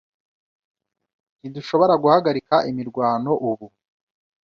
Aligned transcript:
Ntidushobora 1.39 1.93
guhagarika 2.03 2.55
imirwano 2.69 3.31
ubu? 3.49 3.67